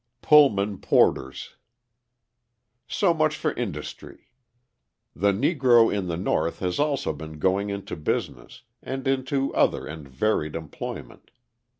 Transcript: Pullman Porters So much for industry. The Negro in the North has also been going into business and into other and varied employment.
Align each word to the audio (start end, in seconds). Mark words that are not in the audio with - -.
Pullman 0.23 0.79
Porters 0.79 1.57
So 2.87 3.13
much 3.13 3.35
for 3.35 3.53
industry. 3.53 4.31
The 5.15 5.31
Negro 5.31 5.95
in 5.95 6.07
the 6.07 6.17
North 6.17 6.57
has 6.57 6.79
also 6.79 7.13
been 7.13 7.37
going 7.37 7.69
into 7.69 7.95
business 7.95 8.63
and 8.81 9.07
into 9.07 9.53
other 9.53 9.85
and 9.85 10.07
varied 10.09 10.55
employment. 10.55 11.29